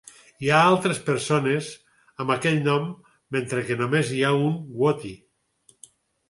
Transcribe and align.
Hi 0.43 0.47
ha 0.51 0.59
altres 0.69 1.01
persones 1.09 1.67
amb 2.25 2.33
aquell 2.37 2.57
nom, 2.69 2.87
mentre 3.37 3.65
que 3.69 3.79
només 3.83 4.11
hi 4.17 4.23
ha 4.23 4.33
un 4.47 4.51
Watty. 4.81 5.13